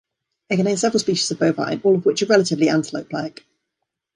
It 0.49 0.55
contains 0.55 0.81
several 0.81 0.99
species 0.99 1.29
of 1.29 1.37
bovine, 1.37 1.79
all 1.83 1.93
of 1.95 2.07
which 2.07 2.23
are 2.23 2.25
relatively 2.25 2.69
antelope-like. 2.69 3.45